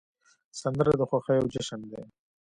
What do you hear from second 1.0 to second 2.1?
خوښیو جشن دی